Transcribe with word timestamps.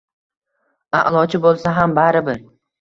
A’lochi 1.01 1.43
bo‘lsa 1.45 1.77
ham 1.79 1.97
baribir. 2.03 2.45